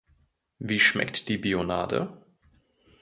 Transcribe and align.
Wie 0.57 0.79
schmeckt 0.79 1.29
die 1.29 1.37
Bionade? 1.37 2.25